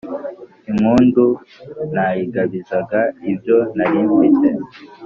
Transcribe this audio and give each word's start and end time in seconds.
Ingundu 0.69 1.25
nayigabizaga 1.93 2.99
ibyo 3.31 3.57
narimfite 3.77 4.49